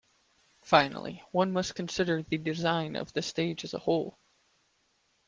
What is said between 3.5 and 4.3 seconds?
as a whole.